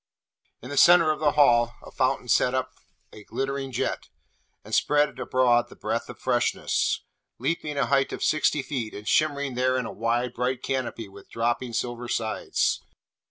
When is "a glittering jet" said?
3.13-4.09